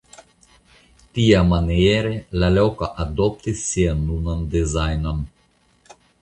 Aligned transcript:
Tiamaniere 1.17 2.13
la 2.43 2.49
loko 2.55 2.89
adoptis 3.05 3.61
sian 3.67 4.01
nunan 4.07 4.43
dezajnon. 4.57 5.21